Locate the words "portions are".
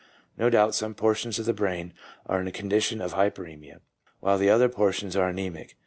4.67-5.29